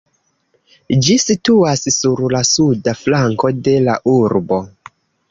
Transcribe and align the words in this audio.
Ĝi 1.07 1.17
situas 1.23 1.83
sur 1.95 2.23
la 2.35 2.41
suda 2.51 2.93
flanko 3.01 3.51
de 3.69 3.75
la 3.89 3.99
urbo. 4.15 4.59